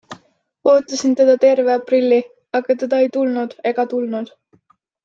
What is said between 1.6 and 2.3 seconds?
aprilli,